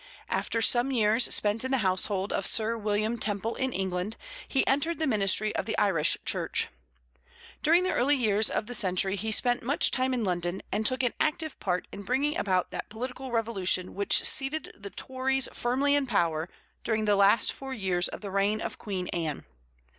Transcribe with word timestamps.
After 0.29 0.63
some 0.63 0.89
years 0.89 1.25
spent 1.31 1.63
in 1.63 1.69
the 1.69 1.77
household 1.85 2.33
of 2.33 2.47
Sir 2.47 2.75
William 2.75 3.19
Temple 3.19 3.53
in 3.53 3.71
England, 3.71 4.17
he 4.47 4.65
entered 4.65 4.97
the 4.97 5.05
ministry 5.05 5.55
of 5.55 5.65
the 5.65 5.77
Irish 5.77 6.17
Church. 6.25 6.69
During 7.61 7.83
the 7.83 7.93
early 7.93 8.15
years 8.15 8.49
of 8.49 8.65
the 8.65 8.73
century 8.73 9.15
he 9.15 9.31
spent 9.31 9.61
much 9.61 9.91
time 9.91 10.11
in 10.11 10.23
London, 10.23 10.63
and 10.71 10.87
took 10.87 11.03
an 11.03 11.13
active 11.19 11.59
part 11.59 11.87
in 11.91 12.01
bringing 12.01 12.35
about 12.35 12.71
that 12.71 12.89
political 12.89 13.29
revolution 13.31 13.93
which 13.93 14.23
seated 14.23 14.71
the 14.75 14.89
Tories 14.89 15.47
firmly 15.53 15.93
in 15.93 16.07
power 16.07 16.49
during 16.83 17.05
the 17.05 17.15
last 17.15 17.53
four 17.53 17.71
years 17.71 18.07
of 18.07 18.21
the 18.21 18.31
reign 18.31 18.59
of 18.59 18.79
Queen 18.79 19.07
Anne. 19.09 19.45